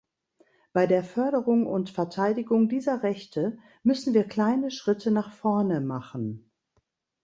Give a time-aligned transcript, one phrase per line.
[0.73, 6.49] Bei der Förderung und Verteidigung dieser Rechte müssen wir kleine Schritte nach vorne machen.